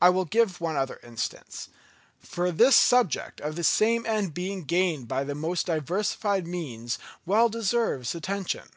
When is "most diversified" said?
5.34-6.46